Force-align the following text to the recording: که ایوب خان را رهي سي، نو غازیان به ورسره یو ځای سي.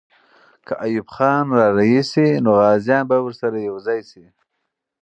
که 0.65 0.73
ایوب 0.85 1.07
خان 1.15 1.45
را 1.55 1.65
رهي 1.77 2.01
سي، 2.11 2.27
نو 2.43 2.51
غازیان 2.59 3.03
به 3.09 3.17
ورسره 3.23 3.57
یو 3.67 3.77
ځای 3.85 4.01
سي. 4.09 4.23